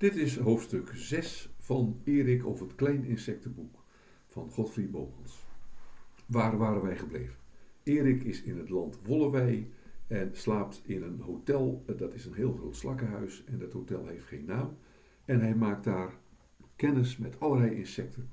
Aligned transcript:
Dit 0.00 0.16
is 0.16 0.36
hoofdstuk 0.36 0.90
6 0.94 1.54
van 1.58 2.00
Erik 2.04 2.46
of 2.46 2.60
het 2.60 2.74
Klein 2.74 3.04
Insectenboek 3.04 3.84
van 4.26 4.50
Godfried 4.50 4.90
Bogels. 4.90 5.46
Waar 6.26 6.58
waren 6.58 6.82
wij 6.82 6.96
gebleven? 6.96 7.38
Erik 7.82 8.22
is 8.22 8.42
in 8.42 8.58
het 8.58 8.68
land 8.68 8.98
Wollewij 9.02 9.70
en 10.06 10.30
slaapt 10.32 10.80
in 10.84 11.02
een 11.02 11.20
hotel. 11.20 11.84
Dat 11.96 12.14
is 12.14 12.24
een 12.24 12.34
heel 12.34 12.52
groot 12.52 12.76
slakkenhuis 12.76 13.44
en 13.44 13.58
dat 13.58 13.72
hotel 13.72 14.06
heeft 14.06 14.26
geen 14.26 14.44
naam. 14.44 14.76
En 15.24 15.40
hij 15.40 15.54
maakt 15.54 15.84
daar 15.84 16.18
kennis 16.76 17.16
met 17.16 17.40
allerlei 17.40 17.74
insecten. 17.74 18.30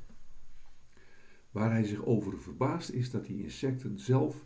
Waar 1.52 1.72
hij 1.72 1.84
zich 1.84 2.06
over 2.06 2.38
verbaast 2.38 2.90
is 2.90 3.12
dat 3.12 3.26
die 3.26 3.44
insecten 3.44 4.00
zelf 4.00 4.46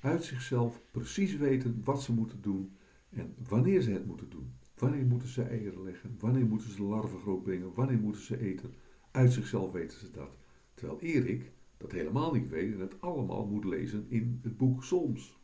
uit 0.00 0.24
zichzelf 0.24 0.82
precies 0.90 1.36
weten 1.36 1.80
wat 1.84 2.02
ze 2.02 2.12
moeten 2.12 2.40
doen 2.40 2.76
en 3.10 3.34
wanneer 3.48 3.80
ze 3.80 3.90
het 3.90 4.06
moeten 4.06 4.30
doen. 4.30 4.52
Wanneer 4.78 5.06
moeten 5.06 5.28
ze 5.28 5.42
eieren 5.42 5.82
leggen? 5.82 6.16
Wanneer 6.18 6.46
moeten 6.46 6.70
ze 6.70 6.82
larven 6.82 7.18
groot 7.18 7.42
brengen? 7.42 7.74
Wanneer 7.74 7.98
moeten 7.98 8.22
ze 8.22 8.38
eten? 8.38 8.74
Uit 9.10 9.32
zichzelf 9.32 9.72
weten 9.72 9.98
ze 9.98 10.10
dat. 10.10 10.36
Terwijl 10.74 11.00
Erik 11.00 11.52
dat 11.76 11.92
helemaal 11.92 12.32
niet 12.32 12.48
weet 12.48 12.72
en 12.72 12.80
het 12.80 13.00
allemaal 13.00 13.46
moet 13.46 13.64
lezen 13.64 14.06
in 14.08 14.40
het 14.42 14.56
boek 14.56 14.84
Soms. 14.84 15.38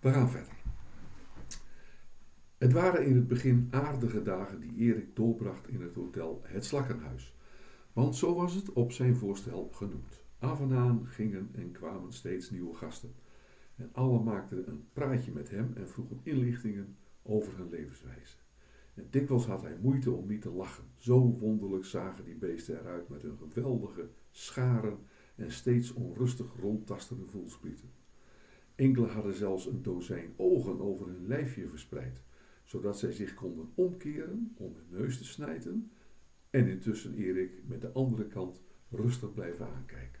We 0.00 0.12
gaan 0.12 0.30
verder. 0.30 0.52
Het 2.58 2.72
waren 2.72 3.06
in 3.06 3.16
het 3.16 3.28
begin 3.28 3.68
aardige 3.70 4.22
dagen 4.22 4.60
die 4.60 4.74
Erik 4.76 5.16
doorbracht 5.16 5.68
in 5.68 5.82
het 5.82 5.94
hotel 5.94 6.40
Het 6.44 6.64
Slakkenhuis. 6.64 7.34
Want 7.92 8.16
zo 8.16 8.34
was 8.34 8.54
het 8.54 8.72
op 8.72 8.92
zijn 8.92 9.16
voorstel 9.16 9.68
genoemd. 9.72 10.24
Af 10.38 10.60
en 10.60 10.72
aan 10.72 11.06
gingen 11.06 11.48
en 11.52 11.72
kwamen 11.72 12.12
steeds 12.12 12.50
nieuwe 12.50 12.74
gasten. 12.74 13.14
En 13.76 13.90
alle 13.92 14.22
maakten 14.22 14.68
een 14.68 14.88
praatje 14.92 15.32
met 15.32 15.50
hem 15.50 15.72
en 15.74 15.88
vroegen 15.88 16.20
inlichtingen 16.22 16.96
over 17.26 17.56
hun 17.56 17.68
levenswijze. 17.68 18.36
En 18.94 19.06
dikwijls 19.10 19.46
had 19.46 19.62
hij 19.62 19.78
moeite 19.82 20.10
om 20.10 20.26
niet 20.26 20.42
te 20.42 20.50
lachen. 20.50 20.84
Zo 20.96 21.38
wonderlijk 21.38 21.84
zagen 21.84 22.24
die 22.24 22.34
beesten 22.34 22.80
eruit 22.80 23.08
met 23.08 23.22
hun 23.22 23.36
geweldige 23.36 24.08
scharen 24.30 24.98
en 25.34 25.52
steeds 25.52 25.92
onrustig 25.92 26.56
rondtastende 26.60 27.26
voelsprieten. 27.26 27.90
Enkele 28.74 29.06
hadden 29.06 29.34
zelfs 29.34 29.66
een 29.66 29.82
dozijn 29.82 30.32
ogen 30.36 30.80
over 30.80 31.06
hun 31.06 31.26
lijfje 31.26 31.68
verspreid, 31.68 32.22
zodat 32.64 32.98
zij 32.98 33.12
zich 33.12 33.34
konden 33.34 33.68
omkeren 33.74 34.54
om 34.56 34.74
hun 34.74 35.00
neus 35.00 35.18
te 35.18 35.24
snijden 35.24 35.90
en 36.50 36.68
intussen 36.68 37.14
Erik 37.14 37.62
met 37.66 37.80
de 37.80 37.92
andere 37.92 38.26
kant 38.26 38.62
rustig 38.90 39.32
blijven 39.32 39.66
aankijken. 39.66 40.15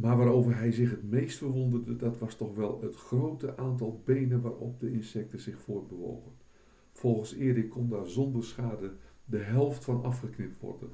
Maar 0.00 0.16
waarover 0.16 0.56
hij 0.56 0.72
zich 0.72 0.90
het 0.90 1.10
meest 1.10 1.38
verwonderde, 1.38 1.96
dat 1.96 2.18
was 2.18 2.36
toch 2.36 2.54
wel 2.54 2.80
het 2.80 2.96
grote 2.96 3.56
aantal 3.56 4.02
benen 4.04 4.40
waarop 4.40 4.80
de 4.80 4.92
insecten 4.92 5.40
zich 5.40 5.60
voortbewogen. 5.60 6.32
Volgens 6.92 7.34
Erik 7.34 7.70
kon 7.70 7.88
daar 7.88 8.06
zonder 8.06 8.44
schade 8.44 8.92
de 9.24 9.38
helft 9.38 9.84
van 9.84 10.02
afgeknipt 10.02 10.60
worden, 10.60 10.90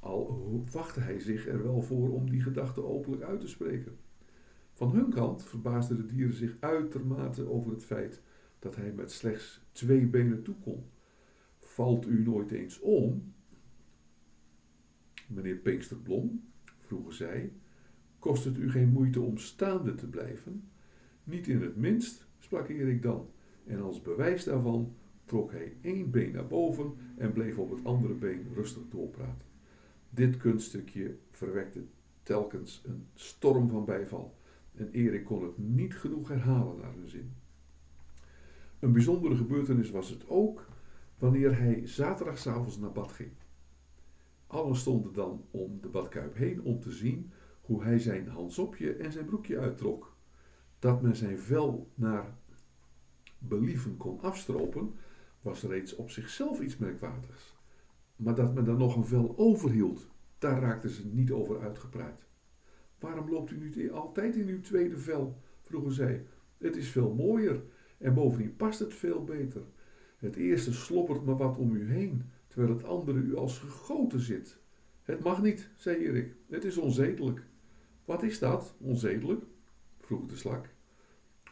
al 0.00 0.64
wachtte 0.72 1.00
hij 1.00 1.20
zich 1.20 1.46
er 1.46 1.62
wel 1.62 1.82
voor 1.82 2.12
om 2.12 2.30
die 2.30 2.40
gedachte 2.40 2.84
openlijk 2.84 3.22
uit 3.22 3.40
te 3.40 3.48
spreken. 3.48 3.96
Van 4.72 4.92
hun 4.92 5.10
kant 5.10 5.42
verbaasden 5.42 5.96
de 5.96 6.06
dieren 6.06 6.34
zich 6.34 6.56
uitermate 6.60 7.48
over 7.48 7.70
het 7.70 7.84
feit 7.84 8.22
dat 8.58 8.76
hij 8.76 8.92
met 8.92 9.12
slechts 9.12 9.60
twee 9.72 10.06
benen 10.06 10.42
toe 10.42 10.56
kon. 10.62 10.84
Valt 11.58 12.06
u 12.06 12.22
nooit 12.22 12.50
eens 12.50 12.80
om? 12.80 13.32
Meneer 15.28 15.56
Pinksterblom, 15.56 16.44
vroegen 16.78 17.14
zij, 17.14 17.52
kost 18.20 18.44
het 18.44 18.56
u 18.56 18.70
geen 18.70 18.88
moeite 18.88 19.20
om 19.20 19.38
staande 19.38 19.94
te 19.94 20.06
blijven? 20.06 20.68
Niet 21.24 21.48
in 21.48 21.62
het 21.62 21.76
minst, 21.76 22.26
sprak 22.38 22.68
Erik 22.68 23.02
dan, 23.02 23.28
en 23.66 23.80
als 23.80 24.02
bewijs 24.02 24.44
daarvan 24.44 24.94
trok 25.24 25.50
hij 25.52 25.76
één 25.80 26.10
been 26.10 26.32
naar 26.32 26.46
boven 26.46 26.92
en 27.16 27.32
bleef 27.32 27.58
op 27.58 27.70
het 27.70 27.84
andere 27.84 28.14
been 28.14 28.46
rustig 28.54 28.82
doorpraten. 28.90 29.46
Dit 30.10 30.36
kunststukje 30.36 31.16
verwekte 31.30 31.84
telkens 32.22 32.82
een 32.86 33.06
storm 33.14 33.68
van 33.68 33.84
bijval 33.84 34.38
en 34.74 34.90
Erik 34.92 35.24
kon 35.24 35.42
het 35.42 35.58
niet 35.58 35.96
genoeg 35.96 36.28
herhalen 36.28 36.76
naar 36.80 36.94
hun 36.94 37.08
zin. 37.08 37.32
Een 38.78 38.92
bijzondere 38.92 39.36
gebeurtenis 39.36 39.90
was 39.90 40.10
het 40.10 40.28
ook 40.28 40.68
wanneer 41.18 41.58
hij 41.58 41.86
zaterdagavond 41.86 42.80
naar 42.80 42.92
bad 42.92 43.12
ging. 43.12 43.30
Allen 44.46 44.76
stonden 44.76 45.12
dan 45.12 45.44
om 45.50 45.80
de 45.80 45.88
badkuip 45.88 46.36
heen 46.36 46.62
om 46.62 46.80
te 46.80 46.90
zien 46.90 47.30
hoe 47.70 47.82
hij 47.82 47.98
zijn 47.98 48.28
handsopje 48.28 48.92
en 48.92 49.12
zijn 49.12 49.24
broekje 49.24 49.58
uittrok. 49.58 50.16
Dat 50.78 51.02
men 51.02 51.16
zijn 51.16 51.38
vel 51.38 51.90
naar 51.94 52.34
believen 53.38 53.96
kon 53.96 54.20
afstropen, 54.20 54.94
was 55.40 55.62
reeds 55.62 55.94
op 55.94 56.10
zichzelf 56.10 56.60
iets 56.60 56.76
merkwaardigs. 56.76 57.56
Maar 58.16 58.34
dat 58.34 58.54
men 58.54 58.64
dan 58.64 58.76
nog 58.76 58.96
een 58.96 59.04
vel 59.04 59.34
overhield, 59.36 60.08
daar 60.38 60.60
raakten 60.60 60.90
ze 60.90 61.06
niet 61.06 61.30
over 61.30 61.60
uitgepraat. 61.60 62.26
Waarom 62.98 63.30
loopt 63.30 63.50
u 63.50 63.58
nu 63.58 63.92
altijd 63.92 64.36
in 64.36 64.48
uw 64.48 64.60
tweede 64.60 64.98
vel? 64.98 65.40
vroegen 65.62 65.92
zij. 65.92 66.26
Het 66.58 66.76
is 66.76 66.88
veel 66.88 67.14
mooier 67.14 67.62
en 67.98 68.14
bovendien 68.14 68.56
past 68.56 68.78
het 68.78 68.94
veel 68.94 69.24
beter. 69.24 69.62
Het 70.16 70.36
eerste 70.36 70.72
sloppert 70.72 71.24
maar 71.24 71.36
wat 71.36 71.56
om 71.56 71.74
u 71.74 71.92
heen, 71.92 72.30
terwijl 72.46 72.72
het 72.72 72.84
andere 72.84 73.18
u 73.18 73.36
als 73.36 73.58
gegoten 73.58 74.20
zit. 74.20 74.58
Het 75.02 75.20
mag 75.20 75.42
niet, 75.42 75.70
zei 75.76 75.96
Erik. 75.96 76.34
Het 76.48 76.64
is 76.64 76.76
onzedelijk. 76.76 77.48
Wat 78.10 78.22
is 78.22 78.38
dat, 78.38 78.74
onzedelijk? 78.78 79.42
vroeg 80.00 80.26
de 80.26 80.36
slak. 80.36 80.68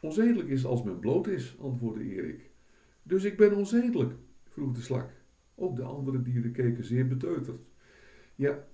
Onzedelijk 0.01 0.49
is 0.49 0.65
als 0.65 0.83
men 0.83 0.99
bloot 0.99 1.27
is, 1.27 1.57
antwoordde 1.61 2.05
Erik. 2.05 2.51
Dus 3.03 3.25
ik 3.25 3.37
ben 3.37 3.57
onzedelijk, 3.57 4.15
vroeg 4.49 4.73
de 4.73 4.81
slak. 4.81 5.11
Ook 5.55 5.77
de 5.77 5.83
andere 5.83 6.23
dieren 6.23 6.53
keken 6.53 6.85
zeer 6.85 7.09
beteuterd. 7.09 7.61
Ja, 8.35 8.67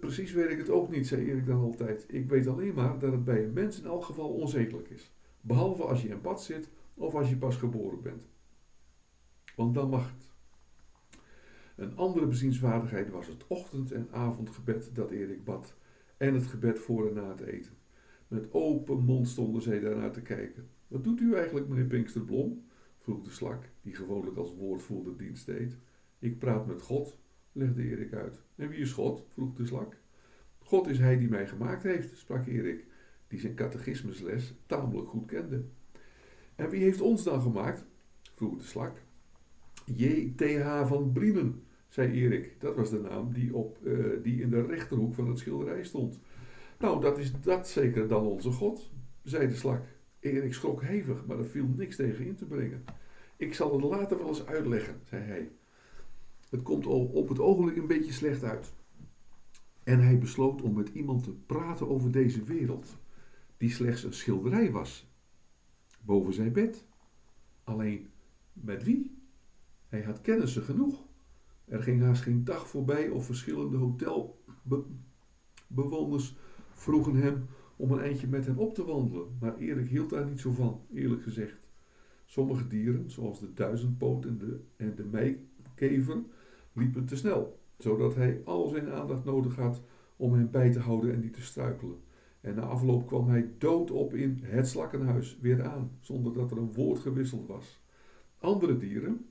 precies 0.00 0.32
weet 0.32 0.50
ik 0.50 0.58
het 0.58 0.70
ook 0.70 0.90
niet, 0.90 1.06
zei 1.06 1.26
Erik 1.26 1.46
dan 1.46 1.60
altijd. 1.60 2.04
Ik 2.08 2.28
weet 2.28 2.46
alleen 2.46 2.74
maar 2.74 2.98
dat 2.98 3.12
het 3.12 3.24
bij 3.24 3.44
een 3.44 3.52
mens 3.52 3.78
in 3.78 3.86
elk 3.86 4.04
geval 4.04 4.28
onzedelijk 4.28 4.88
is. 4.88 5.12
Behalve 5.40 5.82
als 5.82 6.02
je 6.02 6.08
in 6.08 6.20
bad 6.20 6.42
zit 6.42 6.70
of 6.94 7.14
als 7.14 7.28
je 7.28 7.36
pas 7.36 7.56
geboren 7.56 8.02
bent. 8.02 8.28
Want 9.56 9.74
dan 9.74 9.88
mag 9.88 10.14
het. 10.16 10.32
Een 11.76 11.96
andere 11.96 12.26
bezienswaardigheid 12.26 13.10
was 13.10 13.26
het 13.26 13.46
ochtend- 13.46 13.92
en 13.92 14.08
avondgebed 14.10 14.90
dat 14.94 15.10
Erik 15.10 15.44
bad 15.44 15.76
en 16.18 16.34
het 16.34 16.46
gebed 16.46 16.78
voor 16.78 17.08
en 17.08 17.14
na 17.14 17.28
het 17.28 17.40
eten. 17.40 17.72
Met 18.28 18.52
open 18.52 19.04
mond 19.04 19.28
stonden 19.28 19.62
zij 19.62 19.80
daarnaar 19.80 20.12
te 20.12 20.22
kijken. 20.22 20.68
Wat 20.88 21.04
doet 21.04 21.20
u 21.20 21.34
eigenlijk, 21.34 21.68
meneer 21.68 21.84
Pinksterblom? 21.84 22.66
vroeg 22.98 23.22
de 23.22 23.30
slak, 23.30 23.64
die 23.82 23.94
gewoonlijk 23.94 24.36
als 24.36 24.54
woordvoerder 24.54 25.16
dienst 25.16 25.46
deed. 25.46 25.76
Ik 26.18 26.38
praat 26.38 26.66
met 26.66 26.82
God, 26.82 27.18
legde 27.52 27.82
Erik 27.82 28.12
uit. 28.12 28.42
En 28.56 28.68
wie 28.68 28.78
is 28.78 28.92
God? 28.92 29.26
vroeg 29.32 29.54
de 29.54 29.66
slak. 29.66 29.96
God 30.58 30.86
is 30.86 30.98
hij 30.98 31.18
die 31.18 31.28
mij 31.28 31.48
gemaakt 31.48 31.82
heeft, 31.82 32.16
sprak 32.16 32.46
Erik, 32.46 32.84
die 33.28 33.38
zijn 33.38 33.54
catechismusles 33.54 34.54
tamelijk 34.66 35.08
goed 35.08 35.26
kende. 35.26 35.64
En 36.54 36.70
wie 36.70 36.82
heeft 36.82 37.00
ons 37.00 37.24
dan 37.24 37.40
gemaakt? 37.40 37.86
vroeg 38.34 38.56
de 38.56 38.64
slak. 38.64 39.02
J.T.H. 39.84 40.86
van 40.86 41.12
Briemen, 41.12 41.62
zei 41.88 42.12
Erik. 42.12 42.60
Dat 42.60 42.76
was 42.76 42.90
de 42.90 43.00
naam 43.00 43.32
die, 43.32 43.54
op, 43.54 43.78
uh, 43.82 44.22
die 44.22 44.40
in 44.40 44.50
de 44.50 44.62
rechterhoek 44.62 45.14
van 45.14 45.28
het 45.28 45.38
schilderij 45.38 45.84
stond. 45.84 46.20
Nou, 46.78 47.00
dat 47.00 47.18
is 47.18 47.40
dat 47.40 47.68
zeker 47.68 48.08
dan 48.08 48.26
onze 48.26 48.50
God, 48.50 48.90
zei 49.22 49.48
de 49.48 49.54
slak. 49.54 49.82
Erik 50.20 50.54
schrok 50.54 50.82
hevig, 50.82 51.26
maar 51.26 51.38
er 51.38 51.44
viel 51.44 51.66
niks 51.76 51.96
tegen 51.96 52.26
in 52.26 52.34
te 52.34 52.44
brengen. 52.44 52.84
Ik 53.36 53.54
zal 53.54 53.72
het 53.72 53.82
later 53.84 54.18
wel 54.18 54.28
eens 54.28 54.46
uitleggen, 54.46 55.00
zei 55.04 55.22
hij. 55.22 55.50
Het 56.50 56.62
komt 56.62 56.86
op 56.86 57.28
het 57.28 57.40
ogenblik 57.40 57.76
een 57.76 57.86
beetje 57.86 58.12
slecht 58.12 58.44
uit. 58.44 58.72
En 59.84 60.00
hij 60.00 60.18
besloot 60.18 60.62
om 60.62 60.74
met 60.74 60.88
iemand 60.88 61.24
te 61.24 61.32
praten 61.32 61.88
over 61.88 62.12
deze 62.12 62.44
wereld, 62.44 62.96
die 63.56 63.70
slechts 63.70 64.02
een 64.02 64.12
schilderij 64.12 64.70
was, 64.70 65.12
boven 66.00 66.32
zijn 66.32 66.52
bed. 66.52 66.84
Alleen 67.64 68.10
met 68.52 68.84
wie? 68.84 69.18
Hij 69.88 70.02
had 70.02 70.20
kennissen 70.20 70.62
genoeg. 70.62 71.07
Er 71.68 71.82
ging 71.82 72.02
haast 72.02 72.22
geen 72.22 72.44
dag 72.44 72.68
voorbij 72.68 73.08
of 73.08 73.26
verschillende 73.26 73.76
hotelbewoners 73.76 76.36
vroegen 76.72 77.14
hem 77.14 77.46
om 77.76 77.92
een 77.92 78.00
eindje 78.00 78.26
met 78.26 78.46
hem 78.46 78.58
op 78.58 78.74
te 78.74 78.84
wandelen, 78.84 79.36
maar 79.40 79.56
Erik 79.56 79.88
hield 79.88 80.10
daar 80.10 80.26
niet 80.26 80.40
zo 80.40 80.52
van, 80.52 80.80
eerlijk 80.92 81.22
gezegd. 81.22 81.56
Sommige 82.24 82.66
dieren, 82.66 83.10
zoals 83.10 83.40
de 83.40 83.52
duizendpoot 83.52 84.24
en 84.24 84.38
de, 84.38 84.60
en 84.76 84.94
de 84.94 85.04
meikever, 85.04 86.22
liepen 86.72 87.04
te 87.04 87.16
snel, 87.16 87.60
zodat 87.78 88.14
hij 88.14 88.40
al 88.44 88.68
zijn 88.68 88.90
aandacht 88.90 89.24
nodig 89.24 89.56
had 89.56 89.82
om 90.16 90.32
hem 90.32 90.50
bij 90.50 90.72
te 90.72 90.78
houden 90.78 91.12
en 91.12 91.20
niet 91.20 91.34
te 91.34 91.42
struikelen. 91.42 91.96
En 92.40 92.54
na 92.54 92.62
afloop 92.62 93.06
kwam 93.06 93.28
hij 93.28 93.50
doodop 93.58 94.14
in 94.14 94.38
het 94.42 94.68
slakkenhuis 94.68 95.38
weer 95.40 95.64
aan, 95.64 95.90
zonder 96.00 96.32
dat 96.32 96.50
er 96.50 96.58
een 96.58 96.72
woord 96.72 96.98
gewisseld 96.98 97.46
was. 97.46 97.80
Andere 98.38 98.76
dieren, 98.76 99.26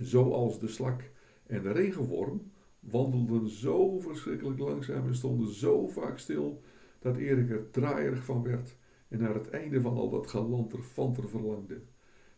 zoals 0.00 0.60
de 0.60 0.68
slak 0.68 1.10
en 1.50 1.62
de 1.62 1.72
regenworm, 1.72 2.50
wandelden 2.80 3.48
zo 3.48 4.00
verschrikkelijk 4.00 4.58
langzaam 4.58 5.06
en 5.06 5.14
stonden 5.14 5.54
zo 5.54 5.88
vaak 5.88 6.18
stil 6.18 6.62
dat 6.98 7.16
Erik 7.16 7.50
er 7.50 7.70
draaierig 7.70 8.24
van 8.24 8.42
werd 8.42 8.76
en 9.08 9.18
naar 9.18 9.34
het 9.34 9.50
einde 9.50 9.80
van 9.80 9.96
al 9.96 10.10
dat 10.10 10.26
galanter 10.26 10.82
fanter 10.82 11.28
verlangde. 11.28 11.80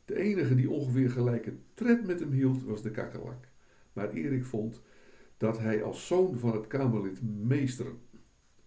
De 0.05 0.19
enige 0.19 0.55
die 0.55 0.71
ongeveer 0.71 1.11
gelijke 1.11 1.55
tred 1.75 2.07
met 2.07 2.21
hem 2.21 2.31
hield 2.31 2.65
was 2.65 2.83
de 2.83 2.91
kakkelak. 2.91 3.49
Maar 3.93 4.11
Erik 4.11 4.45
vond 4.45 4.83
dat 5.37 5.59
hij 5.59 5.83
als 5.83 6.07
zoon 6.07 6.39
van 6.39 6.53
het 6.53 6.67
Kamerlid 6.67 7.23
meester 7.23 7.87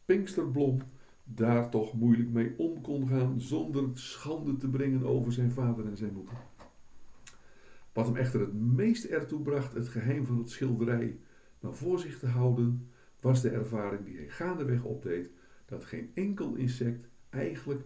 Pinksterblom 0.06 0.82
daar 1.24 1.70
toch 1.70 1.94
moeilijk 1.94 2.30
mee 2.30 2.54
om 2.58 2.82
kon 2.82 3.08
gaan 3.08 3.42
zonder 3.42 3.90
schande 3.94 4.58
te 4.58 4.70
brengen 4.70 5.04
over 5.04 5.32
zijn 5.32 5.52
vader 5.52 5.86
en 5.86 5.98
zijn 5.98 6.14
moeder. 6.14 6.55
Wat 7.96 8.06
hem 8.06 8.16
echter 8.16 8.40
het 8.40 8.54
meest 8.54 9.06
ertoe 9.06 9.42
bracht 9.42 9.74
het 9.74 9.88
geheim 9.88 10.26
van 10.26 10.38
het 10.38 10.50
schilderij 10.50 11.20
naar 11.60 11.74
voor 11.74 12.00
zich 12.00 12.20
te 12.20 12.28
houden, 12.28 12.90
was 13.20 13.42
de 13.42 13.50
ervaring 13.50 14.06
die 14.06 14.18
hij 14.18 14.30
gaandeweg 14.30 14.84
opdeed 14.84 15.30
dat 15.66 15.86
geen 15.86 16.12
enkel 16.14 16.56
insect 16.56 17.08
eigenlijk 17.30 17.82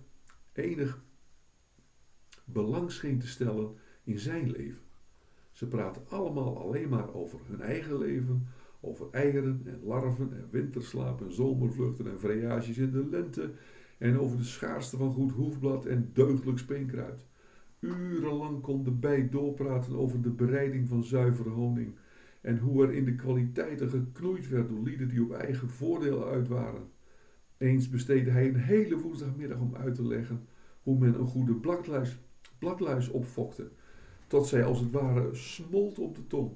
enig 0.53 1.03
belang 2.45 2.91
scheen 2.91 3.19
te 3.19 3.27
stellen 3.27 3.75
in 4.03 4.19
zijn 4.19 4.51
leven. 4.51 4.81
Ze 5.51 5.67
praten 5.67 6.01
allemaal 6.07 6.57
alleen 6.57 6.89
maar 6.89 7.13
over 7.13 7.39
hun 7.47 7.61
eigen 7.61 7.97
leven, 7.97 8.47
over 8.79 9.07
eieren 9.11 9.61
en 9.65 9.79
larven 9.83 10.33
en 10.33 10.47
winterslaap 10.51 11.21
en 11.21 11.33
zomervluchten 11.33 12.07
en 12.07 12.19
vreages 12.19 12.77
in 12.77 12.91
de 12.91 13.07
lente 13.09 13.51
en 13.97 14.19
over 14.19 14.37
de 14.37 14.43
schaarste 14.43 14.97
van 14.97 15.11
goed 15.11 15.31
hoefblad 15.31 15.85
en 15.85 16.09
deugdelijk 16.13 16.59
speenkruid. 16.59 17.27
Urenlang 17.79 18.61
kon 18.61 18.83
de 18.83 18.91
bij 18.91 19.29
doorpraten 19.29 19.95
over 19.95 20.21
de 20.21 20.29
bereiding 20.29 20.87
van 20.87 21.03
zuivere 21.03 21.49
honing 21.49 21.95
en 22.41 22.57
hoe 22.57 22.83
er 22.83 22.93
in 22.93 23.05
de 23.05 23.15
kwaliteiten 23.15 23.89
geknoeid 23.89 24.49
werd 24.49 24.69
door 24.69 24.83
lieden 24.83 25.07
die 25.07 25.23
op 25.23 25.31
eigen 25.31 25.69
voordeel 25.69 26.27
uit 26.27 26.47
waren. 26.47 26.89
Eens 27.57 27.89
besteedde 27.89 28.31
hij 28.31 28.47
een 28.47 28.55
hele 28.55 28.97
woensdagmiddag 28.97 29.59
om 29.59 29.75
uit 29.75 29.95
te 29.95 30.07
leggen 30.07 30.47
hoe 30.83 30.97
men 30.97 31.19
een 31.19 31.27
goede 31.27 31.53
bladluis, 31.53 32.19
bladluis 32.59 33.09
opfokte, 33.09 33.71
tot 34.27 34.47
zij 34.47 34.63
als 34.63 34.79
het 34.79 34.91
ware 34.91 35.35
smolt 35.35 35.99
op 35.99 36.15
de 36.15 36.27
tong. 36.27 36.51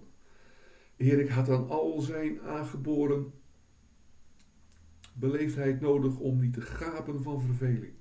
Erik 0.95 1.29
had 1.29 1.45
dan 1.45 1.69
al 1.69 2.01
zijn 2.01 2.41
aangeboren 2.41 3.31
beleefdheid 5.13 5.81
nodig 5.81 6.17
om 6.17 6.39
niet 6.39 6.53
te 6.53 6.61
gapen 6.61 7.23
van 7.23 7.41
verveling. 7.41 7.93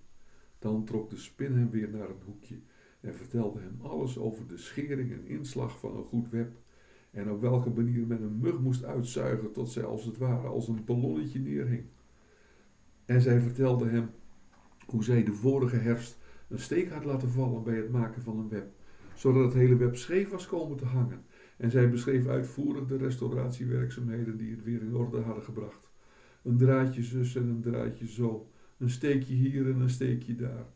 Dan 0.58 0.84
trok 0.84 1.10
de 1.10 1.16
spin 1.16 1.52
hem 1.52 1.70
weer 1.70 1.90
naar 1.90 2.08
een 2.08 2.22
hoekje 2.24 2.60
en 3.02 3.14
vertelde 3.14 3.60
hem 3.60 3.78
alles 3.80 4.18
over 4.18 4.46
de 4.46 4.56
schering 4.56 5.12
en 5.12 5.26
inslag 5.26 5.78
van 5.78 5.96
een 5.96 6.04
goed 6.04 6.30
web 6.30 6.52
en 7.12 7.30
op 7.30 7.40
welke 7.40 7.70
manier 7.70 8.06
men 8.06 8.22
een 8.22 8.38
mug 8.38 8.60
moest 8.60 8.84
uitzuigen 8.84 9.52
tot 9.52 9.70
zij 9.70 9.84
als 9.84 10.04
het 10.04 10.18
ware 10.18 10.46
als 10.46 10.68
een 10.68 10.84
ballonnetje 10.84 11.40
neerhing. 11.40 11.84
En 13.04 13.20
zij 13.20 13.40
vertelde 13.40 13.88
hem 13.88 14.10
hoe 14.86 15.04
zij 15.04 15.24
de 15.24 15.32
vorige 15.32 15.76
herfst 15.76 16.18
een 16.48 16.58
steek 16.58 16.90
had 16.90 17.04
laten 17.04 17.28
vallen 17.28 17.62
bij 17.62 17.76
het 17.76 17.90
maken 17.90 18.22
van 18.22 18.38
een 18.38 18.48
web, 18.48 18.72
zodat 19.14 19.44
het 19.44 19.54
hele 19.54 19.76
web 19.76 19.96
scheef 19.96 20.30
was 20.30 20.46
komen 20.46 20.76
te 20.76 20.84
hangen. 20.84 21.24
En 21.56 21.70
zij 21.70 21.90
beschreef 21.90 22.26
uitvoerig 22.26 22.86
de 22.86 22.96
restauratiewerkzaamheden 22.96 24.36
die 24.36 24.50
het 24.50 24.64
weer 24.64 24.82
in 24.82 24.96
orde 24.96 25.20
hadden 25.20 25.44
gebracht. 25.44 25.90
Een 26.42 26.56
draadje 26.56 27.02
zus 27.02 27.36
en 27.36 27.48
een 27.48 27.60
draadje 27.60 28.08
zo, 28.08 28.50
een 28.78 28.90
steekje 28.90 29.34
hier 29.34 29.70
en 29.70 29.80
een 29.80 29.90
steekje 29.90 30.34
daar. 30.34 30.66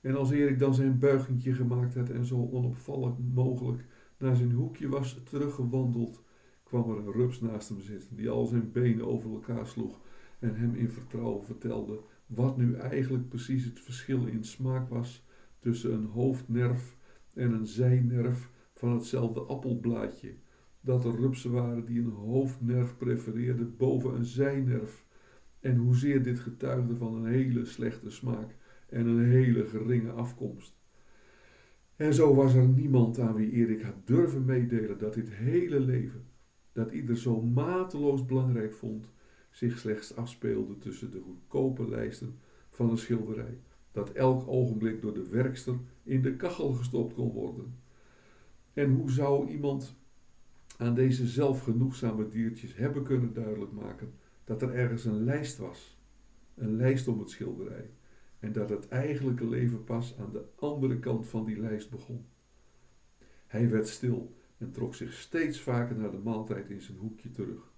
En 0.00 0.16
als 0.16 0.30
Erik 0.30 0.58
dan 0.58 0.74
zijn 0.74 0.98
buigingje 0.98 1.52
gemaakt 1.52 1.94
had 1.94 2.10
en 2.10 2.24
zo 2.24 2.48
onopvallend 2.52 3.34
mogelijk 3.34 3.84
naar 4.18 4.36
zijn 4.36 4.52
hoekje 4.52 4.88
was 4.88 5.20
teruggewandeld, 5.24 6.22
kwam 6.62 6.90
er 6.90 6.96
een 6.96 7.12
rups 7.12 7.40
naast 7.40 7.68
hem 7.68 7.80
zitten, 7.80 8.16
die 8.16 8.30
al 8.30 8.46
zijn 8.46 8.72
benen 8.72 9.06
over 9.06 9.30
elkaar 9.30 9.66
sloeg 9.66 10.00
en 10.38 10.56
hem 10.56 10.74
in 10.74 10.90
vertrouwen 10.90 11.44
vertelde 11.44 12.00
wat 12.26 12.56
nu 12.56 12.74
eigenlijk 12.74 13.28
precies 13.28 13.64
het 13.64 13.80
verschil 13.80 14.26
in 14.26 14.44
smaak 14.44 14.88
was 14.88 15.26
tussen 15.58 15.92
een 15.92 16.06
hoofdnerf 16.06 16.96
en 17.34 17.52
een 17.52 17.66
zijnerf 17.66 18.50
van 18.74 18.92
hetzelfde 18.92 19.40
appelblaadje. 19.40 20.34
Dat 20.80 21.04
er 21.04 21.16
rupsen 21.16 21.50
waren 21.50 21.84
die 21.84 22.00
een 22.00 22.10
hoofdnerf 22.10 22.96
prefereerden 22.96 23.76
boven 23.76 24.14
een 24.14 24.24
zijnerf. 24.24 25.04
En 25.60 25.76
hoezeer 25.76 26.22
dit 26.22 26.40
getuigde 26.40 26.96
van 26.96 27.14
een 27.14 27.26
hele 27.26 27.64
slechte 27.64 28.10
smaak 28.10 28.56
en 28.88 29.06
een 29.06 29.24
hele 29.24 29.64
geringe 29.64 30.10
afkomst. 30.10 30.78
En 31.96 32.14
zo 32.14 32.34
was 32.34 32.54
er 32.54 32.68
niemand 32.68 33.18
aan 33.18 33.34
wie 33.34 33.50
Erik 33.50 33.82
had 33.82 34.06
durven 34.06 34.44
meedelen 34.44 34.98
dat 34.98 35.14
dit 35.14 35.30
hele 35.30 35.80
leven, 35.80 36.26
dat 36.72 36.92
ieder 36.92 37.16
zo 37.16 37.42
mateloos 37.42 38.24
belangrijk 38.24 38.72
vond, 38.72 39.10
zich 39.50 39.78
slechts 39.78 40.16
afspeelde 40.16 40.78
tussen 40.78 41.10
de 41.10 41.20
goedkope 41.20 41.88
lijsten 41.88 42.38
van 42.70 42.90
een 42.90 42.98
schilderij, 42.98 43.60
dat 43.92 44.12
elk 44.12 44.48
ogenblik 44.48 45.02
door 45.02 45.14
de 45.14 45.28
werkster 45.28 45.78
in 46.02 46.22
de 46.22 46.36
kachel 46.36 46.72
gestopt 46.72 47.14
kon 47.14 47.30
worden. 47.30 47.74
En 48.72 48.94
hoe 48.94 49.10
zou 49.10 49.48
iemand 49.48 49.96
aan 50.76 50.94
deze 50.94 51.26
zelfgenoegzame 51.26 52.28
diertjes 52.28 52.76
hebben 52.76 53.02
kunnen 53.02 53.32
duidelijk 53.32 53.72
maken 53.72 54.12
dat 54.44 54.62
er 54.62 54.74
ergens 54.74 55.04
een 55.04 55.24
lijst 55.24 55.58
was, 55.58 55.98
een 56.54 56.76
lijst 56.76 57.08
om 57.08 57.18
het 57.18 57.30
schilderij, 57.30 57.90
en 58.38 58.52
dat 58.52 58.70
het 58.70 58.88
eigenlijke 58.88 59.48
leven 59.48 59.84
pas 59.84 60.18
aan 60.18 60.32
de 60.32 60.44
andere 60.56 60.98
kant 60.98 61.26
van 61.26 61.44
die 61.44 61.60
lijst 61.60 61.90
begon. 61.90 62.26
Hij 63.46 63.70
werd 63.70 63.88
stil 63.88 64.36
en 64.58 64.70
trok 64.70 64.94
zich 64.94 65.12
steeds 65.12 65.60
vaker 65.60 65.96
naar 65.96 66.10
de 66.10 66.18
maaltijd 66.18 66.70
in 66.70 66.80
zijn 66.80 66.98
hoekje 66.98 67.30
terug. 67.30 67.72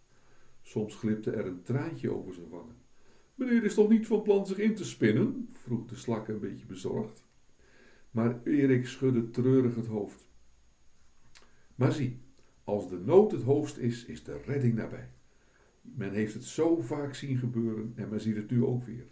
Soms 0.63 0.95
glipte 0.95 1.31
er 1.31 1.47
een 1.47 1.63
traantje 1.63 2.15
over 2.15 2.35
zijn 2.35 2.49
wangen. 2.49 2.77
Meneer 3.35 3.65
is 3.65 3.75
toch 3.75 3.89
niet 3.89 4.07
van 4.07 4.23
plan 4.23 4.47
zich 4.47 4.59
in 4.59 4.75
te 4.75 4.85
spinnen? 4.85 5.49
vroeg 5.53 5.87
de 5.87 5.97
slak 5.97 6.29
een 6.29 6.41
beetje 6.41 6.67
bezorgd. 6.67 7.25
Maar 8.11 8.43
Erik 8.45 8.87
schudde 8.87 9.31
treurig 9.31 9.75
het 9.75 9.87
hoofd. 9.87 10.29
Maar 11.75 11.93
zie, 11.93 12.21
als 12.65 12.89
de 12.89 12.99
nood 12.99 13.33
het 13.33 13.43
hoogst 13.43 13.77
is, 13.77 14.05
is 14.05 14.25
de 14.25 14.41
redding 14.47 14.75
nabij. 14.75 15.11
Men 15.81 16.13
heeft 16.13 16.35
het 16.35 16.45
zo 16.45 16.81
vaak 16.81 17.15
zien 17.15 17.39
gebeuren 17.39 17.93
en 17.97 18.09
men 18.09 18.21
ziet 18.21 18.37
het 18.37 18.51
nu 18.51 18.65
ook 18.65 18.85
weer. 18.85 19.07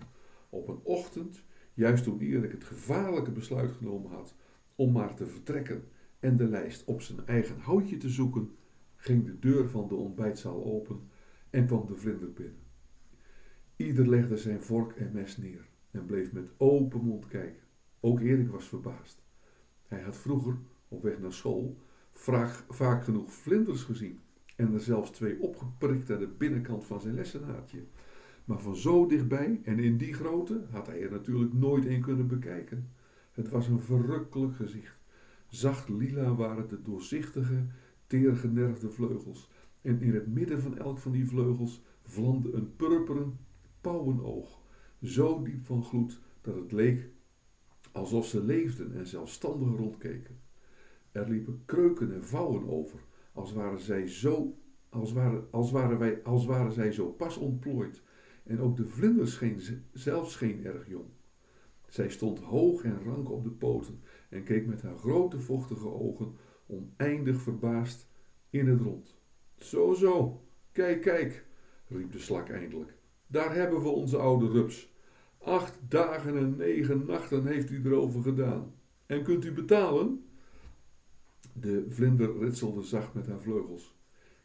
Op 0.48 0.68
een 0.68 0.80
ochtend, 0.82 1.44
juist 1.74 2.04
toen 2.04 2.20
Erik 2.20 2.52
het 2.52 2.64
gevaarlijke 2.64 3.30
besluit 3.30 3.72
genomen 3.72 4.10
had 4.10 4.34
om 4.74 4.92
maar 4.92 5.14
te 5.14 5.26
vertrekken 5.26 5.84
en 6.18 6.36
de 6.36 6.48
lijst 6.48 6.84
op 6.84 7.02
zijn 7.02 7.26
eigen 7.26 7.58
houtje 7.58 7.96
te 7.96 8.08
zoeken, 8.08 8.56
ging 8.96 9.24
de 9.24 9.38
deur 9.38 9.68
van 9.68 9.88
de 9.88 9.94
ontbijtzaal 9.94 10.64
open 10.64 11.00
en 11.50 11.66
kwam 11.66 11.86
de 11.86 11.96
vlinder 11.96 12.32
binnen. 12.32 12.66
Ieder 13.76 14.08
legde 14.08 14.36
zijn 14.36 14.62
vork 14.62 14.92
en 14.92 15.12
mes 15.12 15.36
neer 15.36 15.68
en 15.90 16.06
bleef 16.06 16.32
met 16.32 16.50
open 16.56 17.04
mond 17.04 17.26
kijken. 17.26 17.62
Ook 18.00 18.20
Erik 18.20 18.50
was 18.50 18.68
verbaasd. 18.68 19.22
Hij 19.86 20.00
had 20.00 20.16
vroeger, 20.16 20.58
op 20.88 21.02
weg 21.02 21.18
naar 21.18 21.32
school, 21.32 21.78
vaak 22.68 23.04
genoeg 23.04 23.32
vlinders 23.32 23.82
gezien 23.82 24.20
en 24.56 24.74
er 24.74 24.80
zelfs 24.80 25.10
twee 25.10 25.40
opgeprikt 25.40 26.10
aan 26.10 26.18
de 26.18 26.28
binnenkant 26.28 26.84
van 26.84 27.00
zijn 27.00 27.14
lessenaartje. 27.14 27.84
Maar 28.48 28.60
van 28.60 28.76
zo 28.76 29.06
dichtbij 29.06 29.60
en 29.64 29.78
in 29.78 29.96
die 29.96 30.12
grootte 30.12 30.64
had 30.70 30.86
hij 30.86 31.02
er 31.02 31.10
natuurlijk 31.10 31.52
nooit 31.52 31.86
een 31.86 32.00
kunnen 32.00 32.26
bekijken. 32.26 32.90
Het 33.32 33.48
was 33.48 33.68
een 33.68 33.80
verrukkelijk 33.80 34.56
gezicht. 34.56 34.96
Zacht 35.48 35.88
lila 35.88 36.34
waren 36.34 36.68
de 36.68 36.82
doorzichtige, 36.82 37.66
teergenerfde 38.06 38.90
vleugels. 38.90 39.50
En 39.82 40.00
in 40.00 40.14
het 40.14 40.26
midden 40.26 40.60
van 40.60 40.78
elk 40.78 40.98
van 40.98 41.12
die 41.12 41.26
vleugels 41.26 41.82
vlamde 42.02 42.52
een 42.52 42.76
purperen 42.76 43.38
pauwenoog, 43.80 44.60
zo 45.02 45.42
diep 45.42 45.60
van 45.60 45.84
gloed 45.84 46.20
dat 46.40 46.54
het 46.54 46.72
leek 46.72 47.08
alsof 47.92 48.26
ze 48.26 48.44
leefden 48.44 48.94
en 48.94 49.06
zelfstandig 49.06 49.76
rondkeken. 49.76 50.40
Er 51.12 51.28
liepen 51.28 51.62
kreuken 51.64 52.14
en 52.14 52.24
vouwen 52.24 52.68
over, 52.68 53.00
als 53.32 53.52
waren 53.52 53.80
zij 53.80 54.06
zo, 54.06 54.58
als 54.88 55.12
waren, 55.12 55.46
als 55.50 55.70
waren 55.70 55.98
wij, 55.98 56.22
als 56.22 56.46
waren 56.46 56.72
zij 56.72 56.92
zo 56.92 57.06
pas 57.06 57.36
ontplooid. 57.36 58.02
En 58.48 58.60
ook 58.60 58.76
de 58.76 58.86
vlinder 58.86 59.28
scheen 59.28 59.60
zelf 59.92 60.30
scheen 60.30 60.64
erg 60.64 60.88
jong. 60.88 61.08
Zij 61.88 62.08
stond 62.08 62.38
hoog 62.38 62.82
en 62.82 63.02
rank 63.04 63.30
op 63.30 63.44
de 63.44 63.50
poten 63.50 64.00
en 64.28 64.42
keek 64.42 64.66
met 64.66 64.82
haar 64.82 64.98
grote 64.98 65.40
vochtige 65.40 65.88
ogen 65.88 66.34
oneindig 66.66 67.40
verbaasd 67.40 68.08
in 68.50 68.68
het 68.68 68.80
rond. 68.80 69.16
Zo, 69.58 69.94
zo, 69.94 70.44
kijk, 70.72 71.00
kijk, 71.00 71.46
riep 71.88 72.12
de 72.12 72.18
slak 72.18 72.48
eindelijk. 72.48 72.96
Daar 73.26 73.54
hebben 73.54 73.82
we 73.82 73.88
onze 73.88 74.16
oude 74.16 74.48
rups. 74.48 74.92
Acht 75.38 75.78
dagen 75.88 76.36
en 76.36 76.56
negen 76.56 77.06
nachten 77.06 77.46
heeft 77.46 77.70
u 77.70 77.82
erover 77.84 78.22
gedaan. 78.22 78.74
En 79.06 79.22
kunt 79.22 79.44
u 79.44 79.52
betalen? 79.52 80.24
De 81.52 81.84
vlinder 81.88 82.38
ritselde 82.38 82.82
zacht 82.82 83.14
met 83.14 83.26
haar 83.26 83.40
vleugels. 83.40 83.96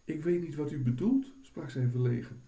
Ik 0.04 0.24
weet 0.24 0.42
niet 0.42 0.56
wat 0.56 0.72
u 0.72 0.80
bedoelt, 0.80 1.34
sprak 1.42 1.70
zij 1.70 1.88
verlegen. 1.88 2.42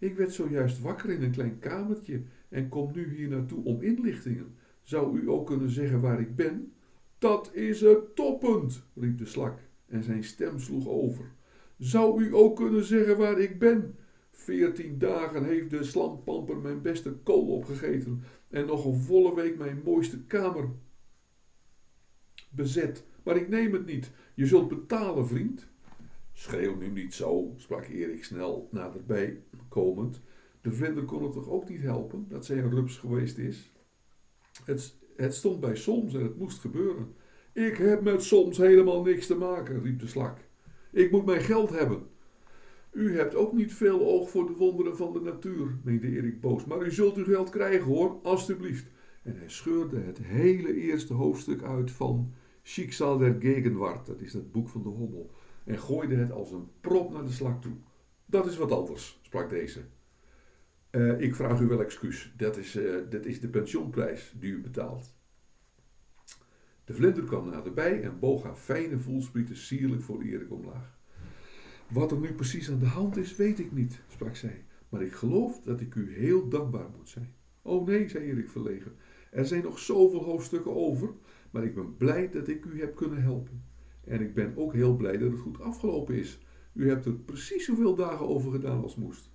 Ik 0.00 0.16
werd 0.16 0.32
zojuist 0.32 0.80
wakker 0.80 1.10
in 1.10 1.22
een 1.22 1.30
klein 1.30 1.58
kamertje 1.58 2.22
en 2.48 2.68
kom 2.68 2.92
nu 2.92 3.14
hier 3.14 3.28
naartoe 3.28 3.64
om 3.64 3.82
inlichtingen. 3.82 4.54
Zou 4.82 5.18
u 5.18 5.28
ook 5.28 5.46
kunnen 5.46 5.70
zeggen 5.70 6.00
waar 6.00 6.20
ik 6.20 6.36
ben? 6.36 6.72
Dat 7.18 7.54
is 7.54 7.80
het 7.80 8.16
toppunt, 8.16 8.82
riep 8.94 9.18
de 9.18 9.26
slak 9.26 9.58
en 9.86 10.02
zijn 10.02 10.24
stem 10.24 10.58
sloeg 10.58 10.88
over. 10.88 11.32
Zou 11.78 12.24
u 12.24 12.34
ook 12.34 12.56
kunnen 12.56 12.84
zeggen 12.84 13.16
waar 13.16 13.38
ik 13.38 13.58
ben? 13.58 13.94
Veertien 14.30 14.98
dagen 14.98 15.44
heeft 15.44 15.70
de 15.70 15.84
slampamper 15.84 16.56
mijn 16.56 16.82
beste 16.82 17.12
kool 17.12 17.46
opgegeten 17.46 18.22
en 18.48 18.66
nog 18.66 18.84
een 18.84 19.00
volle 19.00 19.34
week 19.34 19.58
mijn 19.58 19.80
mooiste 19.84 20.24
kamer 20.24 20.68
bezet. 22.50 23.04
Maar 23.22 23.36
ik 23.36 23.48
neem 23.48 23.72
het 23.72 23.86
niet. 23.86 24.10
Je 24.34 24.46
zult 24.46 24.68
betalen, 24.68 25.26
vriend. 25.26 25.68
Schreeuw 26.40 26.76
nu 26.76 26.88
niet 26.88 27.14
zo, 27.14 27.54
sprak 27.56 27.86
Erik 27.86 28.24
snel 28.24 28.68
naderbij 28.70 29.42
komend. 29.68 30.20
De 30.60 30.72
vlinder 30.72 31.04
kon 31.04 31.22
het 31.22 31.32
toch 31.32 31.48
ook 31.48 31.68
niet 31.68 31.80
helpen 31.80 32.26
dat 32.28 32.46
zij 32.46 32.58
een 32.58 32.70
rups 32.70 32.96
geweest 32.96 33.38
is? 33.38 33.72
Het, 34.64 34.94
het 35.16 35.34
stond 35.34 35.60
bij 35.60 35.76
soms 35.76 36.14
en 36.14 36.22
het 36.22 36.38
moest 36.38 36.58
gebeuren. 36.58 37.14
Ik 37.52 37.76
heb 37.76 38.02
met 38.02 38.22
soms 38.22 38.58
helemaal 38.58 39.02
niks 39.02 39.26
te 39.26 39.34
maken, 39.34 39.82
riep 39.82 39.98
de 39.98 40.06
slak. 40.06 40.38
Ik 40.92 41.10
moet 41.10 41.24
mijn 41.24 41.40
geld 41.40 41.70
hebben. 41.70 42.06
U 42.90 43.16
hebt 43.16 43.34
ook 43.34 43.52
niet 43.52 43.74
veel 43.74 44.00
oog 44.00 44.30
voor 44.30 44.46
de 44.46 44.56
wonderen 44.56 44.96
van 44.96 45.12
de 45.12 45.20
natuur, 45.20 45.78
meende 45.84 46.08
Erik 46.08 46.40
boos, 46.40 46.64
maar 46.64 46.86
u 46.86 46.92
zult 46.92 47.16
uw 47.16 47.24
geld 47.24 47.50
krijgen 47.50 47.86
hoor, 47.86 48.18
alstublieft. 48.22 48.86
En 49.22 49.36
hij 49.36 49.48
scheurde 49.48 50.00
het 50.00 50.18
hele 50.18 50.74
eerste 50.74 51.14
hoofdstuk 51.14 51.62
uit 51.62 51.90
van 51.90 52.32
Schicksal 52.62 53.18
der 53.18 53.36
Gegenwart, 53.40 54.06
dat 54.06 54.20
is 54.20 54.32
dat 54.32 54.52
boek 54.52 54.68
van 54.68 54.82
de 54.82 54.88
Hommel, 54.88 55.30
en 55.70 55.78
gooide 55.78 56.16
het 56.16 56.32
als 56.32 56.52
een 56.52 56.68
prop 56.80 57.12
naar 57.12 57.24
de 57.24 57.30
slak 57.30 57.62
toe. 57.62 57.76
Dat 58.26 58.46
is 58.46 58.56
wat 58.56 58.72
anders, 58.72 59.20
sprak 59.22 59.50
deze. 59.50 59.80
Uh, 60.90 61.20
ik 61.20 61.34
vraag 61.34 61.60
u 61.60 61.66
wel 61.66 61.80
excuus, 61.80 62.32
dat 62.36 62.56
is, 62.56 62.76
uh, 62.76 62.96
dat 63.10 63.24
is 63.24 63.40
de 63.40 63.48
pensioenprijs 63.48 64.34
die 64.38 64.52
u 64.52 64.60
betaalt. 64.60 65.14
De 66.84 66.94
vlinder 66.94 67.24
kwam 67.24 67.50
naderbij 67.50 68.02
en 68.02 68.18
boog 68.18 68.42
haar 68.42 68.56
fijne 68.56 68.98
voelsprieten 68.98 69.56
sierlijk 69.56 70.02
voor 70.02 70.22
Erik 70.22 70.52
omlaag. 70.52 70.98
Wat 71.88 72.10
er 72.10 72.18
nu 72.18 72.34
precies 72.34 72.70
aan 72.70 72.78
de 72.78 72.86
hand 72.86 73.16
is, 73.16 73.36
weet 73.36 73.58
ik 73.58 73.72
niet, 73.72 74.00
sprak 74.08 74.36
zij, 74.36 74.64
maar 74.88 75.02
ik 75.02 75.12
geloof 75.12 75.60
dat 75.60 75.80
ik 75.80 75.94
u 75.94 76.14
heel 76.14 76.48
dankbaar 76.48 76.88
moet 76.96 77.08
zijn. 77.08 77.34
Oh 77.62 77.86
nee, 77.86 78.08
zei 78.08 78.24
Erik 78.24 78.48
verlegen, 78.48 78.96
er 79.30 79.46
zijn 79.46 79.62
nog 79.62 79.78
zoveel 79.78 80.24
hoofdstukken 80.24 80.74
over, 80.74 81.14
maar 81.50 81.64
ik 81.64 81.74
ben 81.74 81.96
blij 81.96 82.30
dat 82.30 82.48
ik 82.48 82.64
u 82.64 82.80
heb 82.80 82.96
kunnen 82.96 83.22
helpen. 83.22 83.68
En 84.04 84.20
ik 84.20 84.34
ben 84.34 84.56
ook 84.56 84.72
heel 84.72 84.96
blij 84.96 85.18
dat 85.18 85.30
het 85.30 85.40
goed 85.40 85.60
afgelopen 85.60 86.14
is. 86.14 86.40
U 86.72 86.88
hebt 86.88 87.04
er 87.04 87.14
precies 87.14 87.64
zoveel 87.64 87.94
dagen 87.94 88.28
over 88.28 88.52
gedaan 88.52 88.82
als 88.82 88.96
moest. 88.96 89.30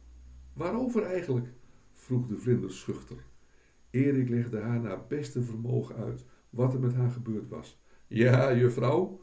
Waarover 0.54 1.04
eigenlijk? 1.04 1.48
vroeg 1.92 2.28
de 2.28 2.38
vlinder 2.38 2.72
schuchter. 2.72 3.18
Erik 3.90 4.30
legde 4.30 4.60
haar 4.60 4.80
naar 4.80 5.08
beste 5.08 5.42
vermogen 5.42 5.96
uit 5.96 6.26
wat 6.50 6.74
er 6.74 6.80
met 6.80 6.94
haar 6.94 7.12
gebeurd 7.12 7.50
was. 7.50 7.82
Ja, 8.08 8.56
juffrouw, 8.56 9.20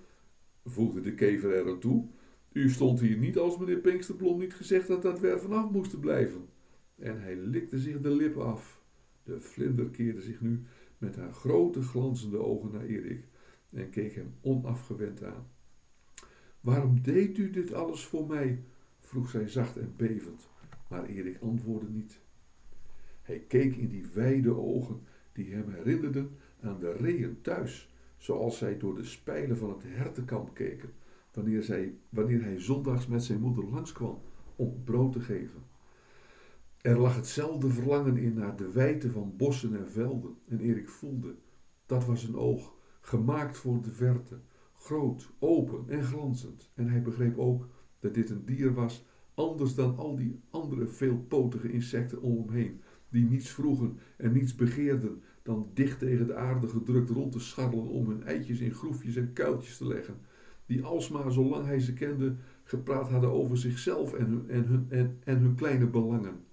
voegde 0.65 1.01
de 1.01 1.15
kever 1.15 1.55
er 1.55 1.71
aan 1.71 1.81
toe, 1.81 2.09
u 2.53 2.71
stond 2.71 3.01
hier 3.01 3.17
niet 3.17 3.39
als 3.39 3.59
meneer 3.59 3.79
Pinksterblom 3.79 4.39
niet 4.39 4.55
gezegd 4.55 4.89
had 4.89 5.03
dat 5.03 5.21
we 5.21 5.29
er 5.29 5.41
vanaf 5.41 5.71
moesten 5.71 6.01
blijven. 6.01 6.49
En 6.99 7.21
hij 7.21 7.37
likte 7.37 7.79
zich 7.79 8.01
de 8.01 8.11
lippen 8.11 8.45
af. 8.45 8.83
De 9.23 9.41
vlinder 9.41 9.91
keerde 9.91 10.21
zich 10.21 10.41
nu 10.41 10.63
met 10.99 11.17
haar 11.17 11.33
grote 11.33 11.83
glanzende 11.83 12.39
ogen 12.39 12.73
naar 12.73 12.85
Erik 12.85 13.25
en 13.73 13.91
keek 13.91 14.15
hem 14.15 14.35
onafgewend 14.41 15.25
aan. 15.25 15.47
Waarom 16.61 17.03
deed 17.03 17.39
u 17.39 17.51
dit 17.51 17.73
alles 17.73 18.05
voor 18.05 18.27
mij? 18.27 18.65
vroeg 19.01 19.31
zij 19.31 19.49
zacht 19.49 19.77
en 19.77 19.95
bevend, 19.97 20.49
maar 20.89 21.05
Erik 21.05 21.39
antwoordde 21.41 21.89
niet. 21.89 22.21
Hij 23.23 23.39
keek 23.39 23.77
in 23.77 23.89
die 23.89 24.07
wijde 24.15 24.57
ogen 24.57 25.01
die 25.33 25.53
hem 25.53 25.71
herinnerden 25.71 26.37
aan 26.61 26.79
de 26.79 26.93
reeën 26.93 27.41
thuis, 27.41 27.95
zoals 28.17 28.59
zij 28.59 28.79
door 28.79 28.95
de 28.95 29.05
spijlen 29.05 29.57
van 29.57 29.71
het 29.71 29.83
hertenkamp 29.87 30.55
keken, 30.55 30.93
wanneer, 31.33 31.63
zij, 31.63 31.95
wanneer 32.09 32.43
hij 32.43 32.61
zondags 32.61 33.07
met 33.07 33.23
zijn 33.23 33.41
moeder 33.41 33.65
langskwam 33.65 34.21
om 34.57 34.83
brood 34.85 35.13
te 35.13 35.21
geven. 35.21 35.63
Er 36.81 36.99
lag 36.99 37.17
hetzelfde 37.17 37.69
verlangen 37.69 38.17
in 38.17 38.35
naar 38.35 38.57
de 38.57 38.71
wijte 38.71 39.11
van 39.11 39.37
bossen 39.37 39.77
en 39.77 39.91
velden, 39.91 40.37
en 40.49 40.61
Erik 40.61 40.89
voelde, 40.89 41.35
dat 41.87 42.05
was 42.05 42.25
een 42.25 42.37
oog, 42.37 42.75
gemaakt 43.05 43.57
voor 43.57 43.83
de 43.83 43.91
verte, 43.91 44.41
groot, 44.77 45.31
open 45.39 45.85
en 45.89 46.03
glanzend. 46.03 46.71
En 46.75 46.89
hij 46.89 47.03
begreep 47.03 47.39
ook 47.39 47.69
dat 48.01 48.15
dit 48.15 48.31
een 48.31 48.45
dier 48.45 48.75
was, 48.75 49.05
anders 49.35 49.75
dan 49.75 49.97
al 49.97 50.17
die 50.17 50.41
andere 50.51 50.87
veelpotige 50.87 51.73
insecten 51.73 52.23
om 52.23 52.37
hem 52.37 52.51
heen, 52.51 52.81
die 53.09 53.25
niets 53.25 53.51
vroegen 53.51 53.99
en 54.17 54.33
niets 54.33 54.55
begeerden 54.55 55.23
dan 55.43 55.71
dicht 55.75 55.99
tegen 55.99 56.27
de 56.27 56.35
aarde 56.35 56.69
gedrukt 56.69 57.11
rond 57.11 57.33
te 57.33 57.41
scharrelen 57.41 57.89
om 57.89 58.09
hun 58.09 58.23
eitjes 58.23 58.61
in 58.61 58.75
groefjes 58.75 59.17
en 59.17 59.33
kuiltjes 59.33 59.77
te 59.77 59.87
leggen, 59.87 60.17
die 60.67 60.85
alsmaar, 60.85 61.33
zolang 61.33 61.67
hij 61.67 61.81
ze 61.81 61.93
kende, 61.93 62.37
gepraat 62.65 63.09
hadden 63.09 63.31
over 63.31 63.57
zichzelf 63.57 64.15
en 64.15 64.27
hun, 64.27 64.51
en 64.51 64.65
hun, 64.65 64.87
en, 64.89 65.19
en 65.25 65.39
hun 65.39 65.55
kleine 65.55 65.87
belangen. 65.87 66.45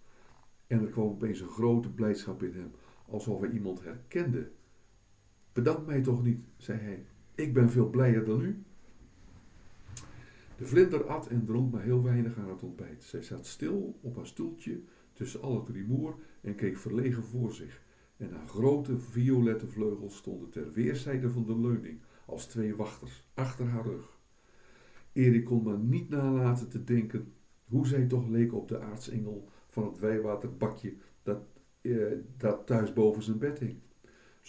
En 0.68 0.82
er 0.82 0.90
kwam 0.90 1.08
opeens 1.08 1.40
een 1.40 1.48
grote 1.48 1.92
blijdschap 1.92 2.44
in 2.44 2.54
hem, 2.54 2.72
alsof 3.08 3.40
hij 3.40 3.50
iemand 3.50 3.84
herkende. 3.84 4.52
Bedank 5.54 5.86
mij 5.86 6.02
toch 6.02 6.24
niet, 6.24 6.44
zei 6.58 6.80
hij. 6.80 7.06
Ik 7.36 7.54
ben 7.54 7.70
veel 7.70 7.90
blijer 7.90 8.26
dan 8.26 8.42
u. 8.42 8.64
De 10.58 10.66
vlinder 10.66 11.04
at 11.04 11.28
en 11.28 11.46
dronk 11.46 11.72
maar 11.72 11.82
heel 11.82 12.04
weinig 12.04 12.38
aan 12.38 12.50
het 12.50 12.64
ontbijt. 12.64 13.04
Zij 13.04 13.22
zat 13.22 13.46
stil 13.46 14.00
op 14.02 14.16
haar 14.16 14.28
stoeltje 14.28 14.82
tussen 15.14 15.42
al 15.42 15.60
het 15.60 15.70
rumoer 15.70 16.16
en 16.42 16.56
keek 16.56 16.78
verlegen 16.78 17.24
voor 17.24 17.54
zich. 17.54 17.82
En 18.18 18.32
haar 18.32 18.48
grote 18.48 19.00
violette 19.00 19.68
vleugels 19.68 20.18
stonden 20.18 20.50
ter 20.50 20.72
weerszijde 20.72 21.30
van 21.30 21.46
de 21.46 21.60
leuning 21.60 22.00
als 22.26 22.46
twee 22.46 22.76
wachters 22.76 23.24
achter 23.34 23.66
haar 23.66 23.86
rug. 23.86 24.18
Erik 25.14 25.46
kon 25.46 25.64
maar 25.64 25.80
niet 25.80 26.10
nalaten 26.10 26.70
te 26.70 26.84
denken 26.84 27.34
hoe 27.66 27.88
zij 27.88 28.06
toch 28.06 28.28
leek 28.28 28.54
op 28.54 28.68
de 28.68 28.80
aartsengel 28.80 29.50
van 29.68 29.86
het 29.86 30.00
wijwaterbakje 30.00 30.94
dat, 31.24 31.42
eh, 31.82 31.96
dat 32.38 32.68
thuis 32.68 32.94
boven 32.94 33.24
zijn 33.24 33.38
bed 33.38 33.60
hing. 33.60 33.80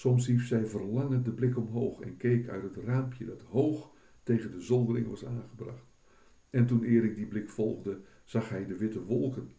Soms 0.01 0.27
hief 0.27 0.47
zij 0.47 0.67
verlangend 0.67 1.25
de 1.25 1.33
blik 1.33 1.57
omhoog 1.57 2.01
en 2.01 2.17
keek 2.17 2.49
uit 2.49 2.63
het 2.63 2.77
raampje 2.77 3.25
dat 3.25 3.43
hoog 3.43 3.91
tegen 4.23 4.51
de 4.51 4.61
zoldering 4.61 5.09
was 5.09 5.25
aangebracht. 5.25 5.85
En 6.51 6.67
toen 6.67 6.85
Erik 6.85 7.17
die 7.17 7.27
blik 7.27 7.51
volgde, 7.51 8.01
zag 8.25 8.49
hij 8.49 8.67
de 8.67 8.77
witte 8.77 9.05
wolken 9.05 9.51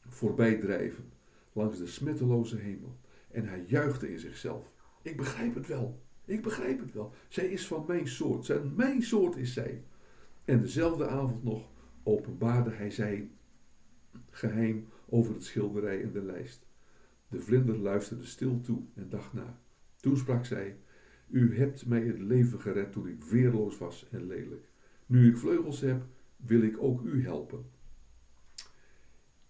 voorbij 0.00 0.58
drijven 0.58 1.04
langs 1.52 1.78
de 1.78 1.86
smetteloze 1.86 2.56
hemel. 2.56 2.96
En 3.30 3.48
hij 3.48 3.64
juichte 3.66 4.12
in 4.12 4.18
zichzelf. 4.18 4.72
Ik 5.02 5.16
begrijp 5.16 5.54
het 5.54 5.66
wel. 5.66 6.02
Ik 6.24 6.42
begrijp 6.42 6.80
het 6.80 6.92
wel. 6.92 7.12
Zij 7.28 7.46
is 7.46 7.66
van 7.66 7.84
mijn 7.86 8.08
soort. 8.08 8.44
Zijn 8.44 8.74
mijn 8.74 9.02
soort 9.02 9.36
is 9.36 9.52
zij. 9.52 9.84
En 10.44 10.60
dezelfde 10.60 11.08
avond 11.08 11.44
nog 11.44 11.70
openbaarde 12.02 12.70
hij 12.70 12.90
zijn 12.90 13.30
geheim 14.30 14.88
over 15.06 15.34
het 15.34 15.44
schilderij 15.44 16.02
en 16.02 16.12
de 16.12 16.22
lijst. 16.22 16.66
De 17.28 17.40
vlinder 17.40 17.78
luisterde 17.78 18.24
stil 18.24 18.60
toe 18.60 18.82
en 18.94 19.08
dacht 19.08 19.32
na. 19.32 19.60
Toen 19.96 20.16
sprak 20.16 20.44
zij: 20.44 20.76
U 21.28 21.58
hebt 21.58 21.86
mij 21.86 22.02
het 22.02 22.18
leven 22.18 22.60
gered 22.60 22.92
toen 22.92 23.08
ik 23.08 23.24
weerloos 23.24 23.78
was 23.78 24.08
en 24.10 24.26
lelijk. 24.26 24.68
Nu 25.06 25.28
ik 25.28 25.36
vleugels 25.36 25.80
heb, 25.80 26.06
wil 26.36 26.62
ik 26.62 26.82
ook 26.82 27.02
u 27.02 27.22
helpen. 27.22 27.64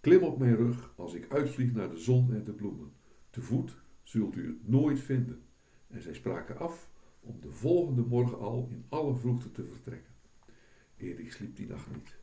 Klim 0.01 0.23
op 0.23 0.39
mijn 0.39 0.57
rug 0.57 0.93
als 0.97 1.15
ik 1.15 1.33
uitvlieg 1.33 1.73
naar 1.73 1.91
de 1.91 1.99
zon 1.99 2.33
en 2.33 2.45
de 2.45 2.53
bloemen. 2.53 2.93
Te 3.31 3.41
voet 3.41 3.77
zult 4.03 4.37
u 4.37 4.47
het 4.47 4.69
nooit 4.69 5.01
vinden. 5.01 5.43
En 5.87 6.03
zij 6.03 6.15
spraken 6.15 6.59
af 6.59 6.91
om 7.21 7.41
de 7.41 7.51
volgende 7.51 8.03
morgen 8.03 8.39
al 8.39 8.69
in 8.71 8.85
alle 8.89 9.17
vroegte 9.17 9.51
te 9.51 9.65
vertrekken. 9.65 10.13
Erik 10.97 11.33
sliep 11.33 11.57
die 11.57 11.67
nacht 11.67 11.95
niet. 11.95 12.17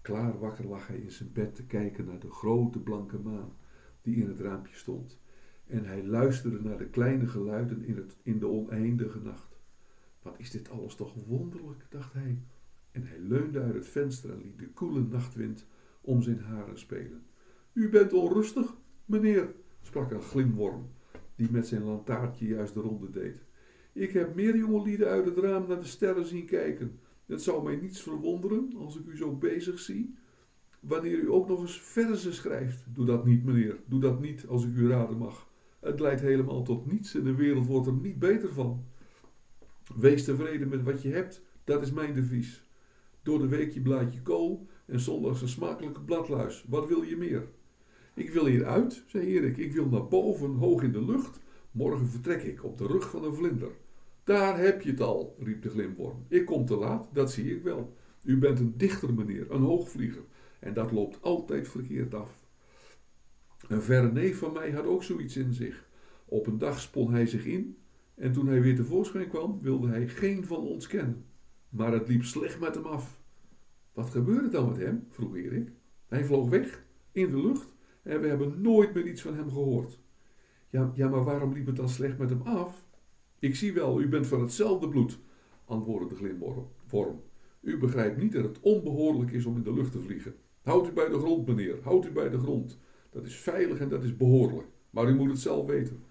Klaar 0.00 0.38
wakker 0.38 0.66
lag 0.66 0.86
hij 0.86 0.98
in 0.98 1.10
zijn 1.10 1.32
bed 1.32 1.54
te 1.54 1.66
kijken 1.66 2.04
naar 2.04 2.20
de 2.20 2.30
grote 2.30 2.78
blanke 2.78 3.18
maan 3.18 3.56
die 4.06 4.16
in 4.16 4.28
het 4.28 4.40
raampje 4.40 4.76
stond. 4.76 5.18
En 5.66 5.84
hij 5.84 6.04
luisterde 6.04 6.60
naar 6.60 6.78
de 6.78 6.88
kleine 6.88 7.26
geluiden 7.26 7.84
in, 7.84 7.96
het, 7.96 8.16
in 8.22 8.38
de 8.38 8.46
oneindige 8.46 9.20
nacht. 9.20 9.58
Wat 10.22 10.34
is 10.38 10.50
dit 10.50 10.70
alles 10.70 10.94
toch 10.94 11.14
wonderlijk, 11.26 11.86
dacht 11.88 12.12
hij. 12.12 12.38
En 12.90 13.06
hij 13.06 13.18
leunde 13.18 13.60
uit 13.60 13.74
het 13.74 13.86
venster 13.86 14.30
en 14.30 14.40
liet 14.42 14.58
de 14.58 14.68
koele 14.68 15.00
nachtwind 15.00 15.66
om 16.00 16.22
zijn 16.22 16.40
haren 16.40 16.78
spelen. 16.78 17.22
U 17.72 17.88
bent 17.88 18.12
onrustig, 18.12 18.74
meneer, 19.04 19.54
sprak 19.82 20.10
een 20.10 20.22
glimworm, 20.22 20.90
die 21.34 21.50
met 21.50 21.66
zijn 21.66 21.82
lantaartje 21.82 22.46
juist 22.46 22.74
de 22.74 22.80
ronde 22.80 23.10
deed. 23.10 23.44
Ik 23.92 24.12
heb 24.12 24.34
meer 24.34 24.56
jongelieden 24.56 25.08
uit 25.08 25.24
het 25.24 25.38
raam 25.38 25.68
naar 25.68 25.80
de 25.80 25.86
sterren 25.86 26.26
zien 26.26 26.46
kijken. 26.46 26.98
Het 27.26 27.42
zou 27.42 27.64
mij 27.64 27.76
niets 27.76 28.02
verwonderen 28.02 28.72
als 28.76 28.96
ik 28.96 29.06
u 29.06 29.16
zo 29.16 29.36
bezig 29.36 29.78
zie. 29.78 30.14
Wanneer 30.86 31.18
u 31.18 31.30
ook 31.30 31.48
nog 31.48 31.60
eens 31.60 31.80
verzen 31.80 32.34
schrijft. 32.34 32.84
Doe 32.94 33.06
dat 33.06 33.24
niet, 33.24 33.44
meneer. 33.44 33.76
Doe 33.86 34.00
dat 34.00 34.20
niet, 34.20 34.46
als 34.46 34.64
ik 34.64 34.74
u 34.74 34.88
raden 34.88 35.18
mag. 35.18 35.48
Het 35.80 36.00
leidt 36.00 36.20
helemaal 36.20 36.62
tot 36.62 36.92
niets 36.92 37.14
en 37.14 37.24
de 37.24 37.34
wereld 37.34 37.66
wordt 37.66 37.86
er 37.86 37.92
niet 37.92 38.18
beter 38.18 38.52
van. 38.52 38.84
Wees 39.96 40.24
tevreden 40.24 40.68
met 40.68 40.82
wat 40.82 41.02
je 41.02 41.08
hebt, 41.08 41.42
dat 41.64 41.82
is 41.82 41.92
mijn 41.92 42.14
devies. 42.14 42.64
Door 43.22 43.38
de 43.38 43.48
week 43.48 43.72
je 43.72 43.80
blaadje 43.80 44.22
kool 44.22 44.66
en 44.86 45.00
zondags 45.00 45.42
een 45.42 45.48
smakelijke 45.48 46.00
bladluis. 46.00 46.64
Wat 46.68 46.88
wil 46.88 47.02
je 47.02 47.16
meer? 47.16 47.48
Ik 48.14 48.30
wil 48.30 48.46
hier 48.46 48.66
uit, 48.66 49.04
zei 49.06 49.26
Erik. 49.26 49.56
Ik 49.56 49.72
wil 49.72 49.88
naar 49.88 50.08
boven, 50.08 50.54
hoog 50.54 50.82
in 50.82 50.92
de 50.92 51.04
lucht. 51.04 51.40
Morgen 51.70 52.06
vertrek 52.06 52.42
ik 52.42 52.64
op 52.64 52.78
de 52.78 52.86
rug 52.86 53.10
van 53.10 53.24
een 53.24 53.34
vlinder. 53.34 53.70
Daar 54.24 54.58
heb 54.58 54.82
je 54.82 54.90
het 54.90 55.00
al, 55.00 55.36
riep 55.38 55.62
de 55.62 55.70
glimworm. 55.70 56.24
Ik 56.28 56.46
kom 56.46 56.66
te 56.66 56.76
laat, 56.76 57.08
dat 57.12 57.32
zie 57.32 57.56
ik 57.56 57.62
wel. 57.62 57.96
U 58.24 58.38
bent 58.38 58.58
een 58.58 58.74
dichter, 58.76 59.14
meneer, 59.14 59.50
een 59.50 59.62
hoogvlieger. 59.62 60.22
En 60.60 60.74
dat 60.74 60.92
loopt 60.92 61.22
altijd 61.22 61.68
verkeerd 61.68 62.14
af. 62.14 62.44
Een 63.68 63.82
verre 63.82 64.12
neef 64.12 64.38
van 64.38 64.52
mij 64.52 64.70
had 64.70 64.84
ook 64.84 65.02
zoiets 65.02 65.36
in 65.36 65.52
zich. 65.52 65.88
Op 66.24 66.46
een 66.46 66.58
dag 66.58 66.80
spon 66.80 67.12
hij 67.12 67.26
zich 67.26 67.44
in 67.44 67.76
en 68.14 68.32
toen 68.32 68.46
hij 68.46 68.60
weer 68.60 68.76
tevoorschijn 68.76 69.28
kwam, 69.28 69.58
wilde 69.62 69.88
hij 69.88 70.08
geen 70.08 70.46
van 70.46 70.58
ons 70.58 70.86
kennen. 70.86 71.24
Maar 71.68 71.92
het 71.92 72.08
liep 72.08 72.24
slecht 72.24 72.60
met 72.60 72.74
hem 72.74 72.84
af. 72.84 73.20
Wat 73.92 74.10
gebeurde 74.10 74.48
dan 74.48 74.68
met 74.68 74.76
hem? 74.76 75.06
vroeg 75.10 75.36
Erik. 75.36 75.72
Hij 76.06 76.24
vloog 76.24 76.48
weg, 76.48 76.84
in 77.12 77.30
de 77.30 77.40
lucht, 77.40 77.74
en 78.02 78.20
we 78.20 78.26
hebben 78.26 78.60
nooit 78.60 78.94
meer 78.94 79.06
iets 79.06 79.22
van 79.22 79.34
hem 79.34 79.50
gehoord. 79.50 79.98
Ja, 80.68 80.92
ja, 80.94 81.08
maar 81.08 81.24
waarom 81.24 81.52
liep 81.52 81.66
het 81.66 81.76
dan 81.76 81.88
slecht 81.88 82.18
met 82.18 82.30
hem 82.30 82.42
af? 82.42 82.84
Ik 83.38 83.54
zie 83.54 83.72
wel, 83.72 84.00
u 84.00 84.08
bent 84.08 84.26
van 84.26 84.40
hetzelfde 84.40 84.88
bloed, 84.88 85.18
antwoordde 85.64 86.08
de 86.08 86.14
glimworm. 86.14 87.22
U 87.60 87.78
begrijpt 87.78 88.16
niet 88.16 88.32
dat 88.32 88.44
het 88.44 88.60
onbehoorlijk 88.60 89.30
is 89.30 89.44
om 89.44 89.56
in 89.56 89.62
de 89.62 89.72
lucht 89.72 89.92
te 89.92 90.00
vliegen. 90.00 90.34
Houd 90.66 90.88
u 90.88 90.92
bij 90.92 91.08
de 91.08 91.18
grond, 91.18 91.46
meneer, 91.46 91.78
houd 91.82 92.06
u 92.06 92.10
bij 92.10 92.30
de 92.30 92.38
grond. 92.38 92.78
Dat 93.10 93.24
is 93.24 93.36
veilig 93.36 93.78
en 93.78 93.88
dat 93.88 94.04
is 94.04 94.16
behoorlijk. 94.16 94.66
Maar 94.90 95.08
u 95.08 95.14
moet 95.14 95.30
het 95.30 95.38
zelf 95.38 95.66
weten. 95.66 96.04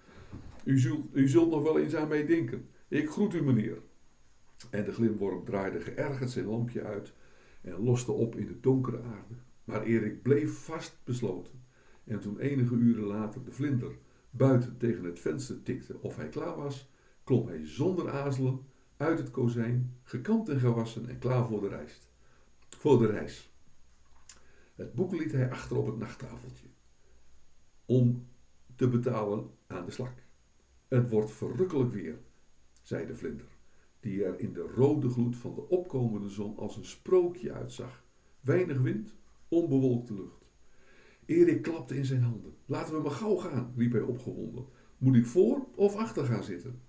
U 0.64 0.78
zult, 0.78 1.06
u 1.12 1.28
zult 1.28 1.50
nog 1.50 1.62
wel 1.62 1.78
eens 1.78 1.94
aan 1.94 2.08
mij 2.08 2.26
denken. 2.26 2.68
Ik 2.88 3.10
groet 3.10 3.34
u, 3.34 3.42
meneer. 3.42 3.78
En 4.70 4.84
de 4.84 4.92
glimworm 4.92 5.44
draaide 5.44 5.80
geërgerd 5.80 6.30
zijn 6.30 6.46
lampje 6.46 6.82
uit 6.82 7.12
en 7.60 7.82
loste 7.82 8.12
op 8.12 8.36
in 8.36 8.46
de 8.46 8.60
donkere 8.60 9.02
aarde. 9.02 9.34
Maar 9.64 9.82
Erik 9.82 10.22
bleef 10.22 10.64
vastbesloten. 10.64 11.62
En 12.04 12.20
toen 12.20 12.38
enige 12.38 12.74
uren 12.74 13.06
later 13.06 13.44
de 13.44 13.52
vlinder 13.52 13.98
buiten 14.30 14.76
tegen 14.78 15.04
het 15.04 15.20
venster 15.20 15.62
tikte 15.62 15.96
of 16.00 16.16
hij 16.16 16.28
klaar 16.28 16.56
was, 16.56 16.90
klom 17.24 17.48
hij 17.48 17.66
zonder 17.66 18.10
aarzelen 18.10 18.60
uit 18.96 19.18
het 19.18 19.30
kozijn, 19.30 19.96
gekant 20.02 20.48
en 20.48 20.60
gewassen 20.60 21.08
en 21.08 21.18
klaar 21.18 21.46
voor 21.46 21.60
de 21.60 21.68
reis. 21.68 22.00
Voor 22.68 22.98
de 22.98 23.06
reis. 23.06 23.54
Het 24.76 24.94
boek 24.94 25.12
liet 25.12 25.32
hij 25.32 25.50
achter 25.50 25.76
op 25.76 25.86
het 25.86 25.98
nachttafeltje. 25.98 26.66
Om 27.84 28.26
te 28.74 28.88
betalen 28.88 29.50
aan 29.66 29.84
de 29.84 29.90
slak. 29.90 30.22
Het 30.88 31.10
wordt 31.10 31.30
verrukkelijk 31.30 31.92
weer, 31.92 32.18
zei 32.82 33.06
de 33.06 33.14
vlinder, 33.14 33.48
die 34.00 34.24
er 34.24 34.40
in 34.40 34.52
de 34.52 34.72
rode 34.74 35.08
gloed 35.08 35.36
van 35.36 35.54
de 35.54 35.68
opkomende 35.68 36.28
zon 36.28 36.56
als 36.56 36.76
een 36.76 36.84
sprookje 36.84 37.52
uitzag. 37.52 38.04
Weinig 38.40 38.78
wind, 38.80 39.14
onbewolkte 39.48 40.14
lucht. 40.14 40.44
Erik 41.24 41.62
klapte 41.62 41.96
in 41.96 42.04
zijn 42.04 42.22
handen. 42.22 42.54
Laten 42.66 42.94
we 42.94 43.02
maar 43.02 43.10
gauw 43.10 43.36
gaan, 43.36 43.72
riep 43.76 43.92
hij 43.92 44.00
opgewonden. 44.00 44.66
Moet 44.98 45.16
ik 45.16 45.26
voor 45.26 45.66
of 45.74 45.94
achter 45.94 46.24
gaan 46.24 46.44
zitten? 46.44 46.80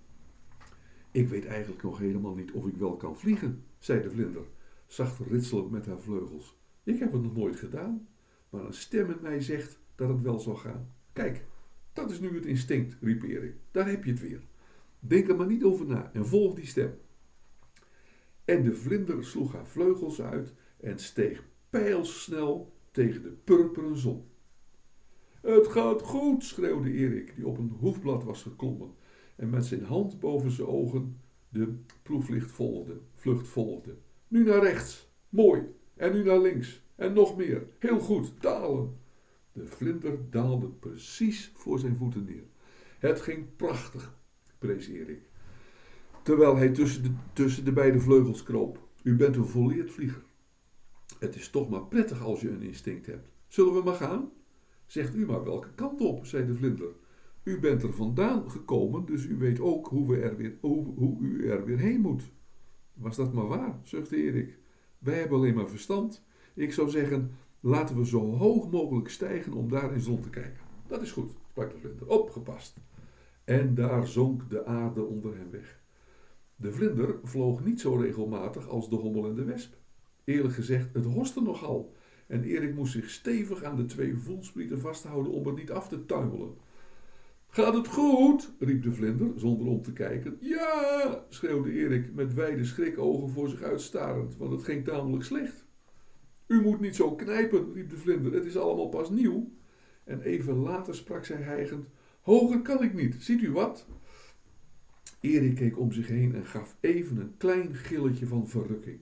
Ik 1.12 1.28
weet 1.28 1.46
eigenlijk 1.46 1.84
nog 1.84 1.98
helemaal 1.98 2.36
niet 2.36 2.52
of 2.52 2.68
ik 2.68 2.78
wel 2.78 2.98
kan 2.98 3.18
vliegen, 3.18 3.64
zei 3.78 4.02
de 4.02 4.10
vlinder, 4.10 4.46
zacht 4.86 5.20
ritselend 5.20 5.72
met 5.72 5.86
haar 5.86 6.00
vleugels. 6.00 6.58
Ik 6.88 7.00
heb 7.00 7.12
het 7.12 7.22
nog 7.22 7.36
nooit 7.36 7.56
gedaan, 7.56 8.08
maar 8.50 8.66
een 8.66 8.74
stem 8.74 9.12
in 9.12 9.22
mij 9.22 9.42
zegt 9.42 9.80
dat 9.96 10.10
het 10.10 10.22
wel 10.22 10.40
zal 10.40 10.56
gaan. 10.56 10.92
Kijk, 11.14 11.46
dat 11.94 12.12
is 12.12 12.20
nu 12.20 12.36
het 12.36 12.46
instinct, 12.46 12.98
riep 13.02 13.24
Erik. 13.24 13.56
Daar 13.72 13.90
heb 13.90 14.04
je 14.04 14.12
het 14.12 14.20
weer. 14.20 14.42
Denk 15.00 15.28
er 15.28 15.36
maar 15.36 15.48
niet 15.48 15.64
over 15.64 15.86
na 15.86 16.12
en 16.14 16.26
volg 16.26 16.56
die 16.56 16.66
stem. 16.66 16.98
En 18.46 18.64
de 18.64 18.74
vlinder 18.74 19.26
sloeg 19.26 19.54
haar 19.54 19.68
vleugels 19.68 20.22
uit 20.22 20.54
en 20.80 21.00
steeg 21.00 21.44
pijlsnel 21.70 22.74
tegen 22.92 23.24
de 23.24 23.32
purperen 23.32 23.98
zon. 23.98 24.26
Het 25.42 25.68
gaat 25.68 26.02
goed, 26.02 26.44
schreeuwde 26.44 26.92
Erik, 26.92 27.36
die 27.36 27.48
op 27.48 27.58
een 27.58 27.76
hoefblad 27.80 28.24
was 28.24 28.42
geklommen 28.42 28.94
en 29.36 29.50
met 29.50 29.66
zijn 29.66 29.84
hand 29.84 30.20
boven 30.20 30.52
zijn 30.52 30.68
ogen 30.68 31.22
de 31.50 31.76
proeflicht 32.04 32.52
volgde, 32.52 33.00
vlucht 33.14 33.48
volgde. 33.48 33.98
Nu 34.28 34.44
naar 34.44 34.64
rechts, 34.64 35.12
mooi, 35.30 35.76
en 35.98 36.14
nu 36.14 36.24
naar 36.24 36.40
links, 36.40 36.82
en 36.96 37.14
nog 37.14 37.38
meer, 37.38 37.68
heel 37.80 38.00
goed, 38.00 38.34
dalen. 38.40 38.98
De 39.54 39.68
vlinder 39.68 40.30
daalde 40.30 40.68
precies 40.68 41.52
voor 41.54 41.80
zijn 41.80 41.96
voeten 41.96 42.24
neer. 42.24 42.44
Het 43.00 43.22
ging 43.22 43.56
prachtig, 43.56 44.18
prees 44.58 44.88
Erik, 44.88 45.30
terwijl 46.24 46.56
hij 46.56 46.70
tussen 46.70 47.04
de, 47.04 47.12
tussen 47.34 47.66
de 47.66 47.72
beide 47.72 48.00
vleugels 48.00 48.44
kroop. 48.44 48.88
U 49.04 49.16
bent 49.16 49.36
een 49.36 49.46
volleerd 49.46 49.92
vlieger. 49.92 50.24
Het 51.20 51.36
is 51.36 51.50
toch 51.50 51.70
maar 51.70 51.86
prettig 51.86 52.22
als 52.22 52.42
je 52.42 52.50
een 52.50 52.62
instinct 52.62 53.06
hebt. 53.06 53.30
Zullen 53.48 53.74
we 53.74 53.84
maar 53.84 53.94
gaan? 53.94 54.32
Zegt 54.86 55.16
u 55.16 55.26
maar 55.26 55.44
welke 55.44 55.74
kant 55.76 56.02
op, 56.02 56.26
zei 56.26 56.46
de 56.46 56.56
vlinder. 56.56 56.90
U 57.44 57.60
bent 57.60 57.84
er 57.84 57.94
vandaan 57.94 58.52
gekomen, 58.52 59.06
dus 59.06 59.26
u 59.26 59.38
weet 59.38 59.60
ook 59.60 59.88
hoe, 59.88 60.08
we 60.08 60.22
er 60.22 60.38
weer, 60.38 60.58
hoe, 60.62 60.86
hoe 60.96 61.20
u 61.22 61.50
er 61.50 61.66
weer 61.66 61.78
heen 61.78 62.02
moet. 62.02 62.32
Was 62.94 63.16
dat 63.16 63.34
maar 63.34 63.48
waar, 63.48 63.80
zuchtte 63.84 64.16
Erik. 64.16 64.58
Wij 65.00 65.20
hebben 65.20 65.38
alleen 65.38 65.56
maar 65.56 65.70
verstand. 65.70 66.26
Ik 66.54 66.74
zou 66.74 66.90
zeggen, 66.90 67.32
laten 67.60 67.98
we 67.98 68.06
zo 68.06 68.36
hoog 68.36 68.70
mogelijk 68.70 69.10
stijgen 69.10 69.54
om 69.54 69.70
daar 69.70 69.94
in 69.94 70.02
zon 70.02 70.22
te 70.22 70.30
kijken. 70.30 70.64
Dat 70.88 71.02
is 71.02 71.12
goed, 71.12 71.32
sprak 71.50 71.72
de 71.72 71.80
vlinder. 71.80 72.08
Opgepast. 72.08 72.78
En 73.44 73.76
daar 73.76 74.08
zonk 74.08 74.50
de 74.50 74.66
aarde 74.66 75.04
onder 75.04 75.38
hem 75.38 75.52
weg. 75.52 75.82
De 76.56 76.72
vlinder 76.72 77.16
vloog 77.24 77.64
niet 77.64 77.82
zo 77.82 77.96
regelmatig 77.96 78.68
als 78.68 78.90
de 78.90 78.96
hommel 78.96 79.26
en 79.26 79.36
de 79.36 79.44
wesp. 79.44 79.74
Eerlijk 80.24 80.54
gezegd, 80.54 80.94
het 80.94 81.06
hoste 81.06 81.42
nogal. 81.42 81.94
En 82.28 82.44
Erik 82.44 82.76
moest 82.76 82.92
zich 82.92 83.10
stevig 83.10 83.64
aan 83.64 83.76
de 83.76 83.86
twee 83.86 84.16
voelsprieten 84.16 84.80
vasthouden 84.80 85.32
om 85.32 85.48
het 85.48 85.56
niet 85.56 85.72
af 85.72 85.88
te 85.88 86.06
tuimelen. 86.06 86.56
Gaat 87.48 87.74
het 87.74 87.88
goed? 87.88 88.54
riep 88.60 88.84
de 88.84 88.92
vlinder, 88.92 89.32
zonder 89.36 89.68
om 89.68 89.82
te 89.82 89.94
kijken. 89.94 90.38
Ja, 90.40 91.26
schreeuwde 91.30 91.72
Erik 91.72 92.14
met 92.14 92.34
wijde 92.34 92.66
schrikogen 92.66 93.30
voor 93.30 93.50
zich 93.50 93.62
uitstarend, 93.62 94.38
want 94.38 94.52
het 94.52 94.64
ging 94.64 94.84
tamelijk 94.84 95.24
slecht. 95.24 95.66
U 96.48 96.62
moet 96.62 96.80
niet 96.80 96.96
zo 96.96 97.16
knijpen, 97.16 97.74
riep 97.74 97.90
de 97.90 97.98
vlinder, 97.98 98.34
het 98.34 98.46
is 98.46 98.58
allemaal 98.58 98.90
pas 98.90 99.10
nieuw. 99.10 99.52
En 100.04 100.22
even 100.22 100.56
later 100.56 100.96
sprak 100.96 101.26
zij 101.26 101.42
hijgend: 101.42 101.88
Hoger 102.22 102.62
kan 102.62 102.84
ik 102.84 102.94
niet, 102.94 103.16
ziet 103.20 103.42
u 103.42 103.52
wat? 103.52 103.88
Erik 105.20 105.56
keek 105.56 105.80
om 105.80 105.92
zich 105.92 106.08
heen 106.08 106.36
en 106.36 106.46
gaf 106.46 106.78
even 106.80 107.18
een 107.18 107.38
klein 107.38 107.76
gilletje 107.76 108.28
van 108.28 108.48
verrukking. 108.48 109.00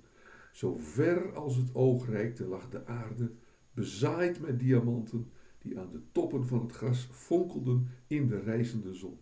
Zo 0.51 0.75
ver 0.75 1.33
als 1.33 1.55
het 1.55 1.75
oog 1.75 2.09
reikte 2.09 2.45
lag 2.45 2.69
de 2.69 2.85
aarde, 2.85 3.31
bezaaid 3.73 4.41
met 4.41 4.59
diamanten 4.59 5.31
die 5.65 5.79
aan 5.79 5.91
de 5.91 6.01
toppen 6.11 6.47
van 6.47 6.61
het 6.61 6.71
gras 6.71 7.07
fonkelden 7.11 7.87
in 8.07 8.27
de 8.27 8.39
rijzende 8.39 8.93
zon. 8.93 9.19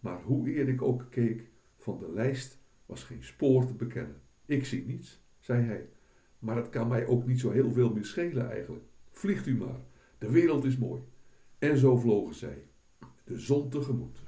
Maar 0.00 0.22
hoe 0.22 0.52
Erik 0.52 0.82
ook 0.82 1.06
keek, 1.10 1.50
van 1.76 1.98
de 1.98 2.12
lijst 2.12 2.58
was 2.86 3.04
geen 3.04 3.24
spoor 3.24 3.66
te 3.66 3.74
bekennen. 3.74 4.20
Ik 4.46 4.64
zie 4.64 4.86
niets, 4.86 5.24
zei 5.38 5.64
hij, 5.64 5.88
maar 6.38 6.56
het 6.56 6.68
kan 6.68 6.88
mij 6.88 7.06
ook 7.06 7.26
niet 7.26 7.40
zo 7.40 7.50
heel 7.50 7.72
veel 7.72 7.92
meer 7.92 8.04
schelen 8.04 8.50
eigenlijk. 8.50 8.84
Vliegt 9.10 9.46
u 9.46 9.56
maar, 9.56 9.80
de 10.18 10.30
wereld 10.30 10.64
is 10.64 10.78
mooi. 10.78 11.02
En 11.58 11.76
zo 11.76 11.96
vlogen 11.96 12.34
zij, 12.34 12.66
de 13.24 13.38
zon 13.38 13.68
tegemoet. 13.68 14.22